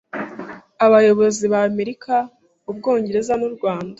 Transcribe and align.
abayobozi 0.85 1.43
b’Amerika, 1.53 2.13
Ubwongereza 2.69 3.33
n’u 3.37 3.49
Rwanda 3.55 3.89